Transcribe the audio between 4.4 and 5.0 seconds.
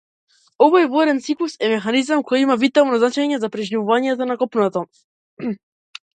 копното.